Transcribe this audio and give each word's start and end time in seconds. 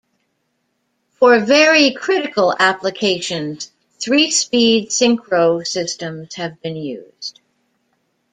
For 1.19 1.39
very 1.41 1.91
critical 1.93 2.55
applications, 2.57 3.69
three-speed 3.99 4.89
synchro 4.89 5.63
systems 5.63 6.33
have 6.33 6.59
been 6.59 6.75
used. 6.75 7.39